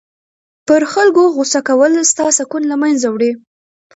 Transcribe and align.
پر 0.67 0.81
خلکو 0.93 1.23
غصه 1.37 1.59
کول 1.67 1.91
ستا 2.11 2.25
سکون 2.37 2.63
له 2.71 2.75
منځه 2.81 3.07
وړي. 3.09 3.31